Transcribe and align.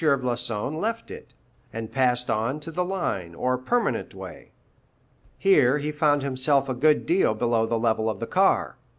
Floçon 0.01 0.81
left 0.81 1.11
it, 1.11 1.35
and 1.71 1.91
passed 1.91 2.27
on 2.31 2.59
to 2.61 2.71
the 2.71 2.83
line 2.83 3.35
or 3.35 3.55
permanent 3.55 4.15
way. 4.15 4.49
Here 5.37 5.77
he 5.77 5.91
found 5.91 6.23
himself 6.23 6.67
a 6.67 6.73
good 6.73 7.05
deal 7.05 7.35
below 7.35 7.67
the 7.67 7.77
level 7.77 8.09
of 8.09 8.19
the 8.19 8.25
car. 8.25 8.77